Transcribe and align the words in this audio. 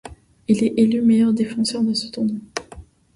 Il 0.47 0.63
est 0.63 0.73
élu 0.77 1.03
meilleur 1.03 1.31
défenseur 1.31 1.83
de 1.83 1.93
ce 1.93 2.07
tournoi. 2.07 2.39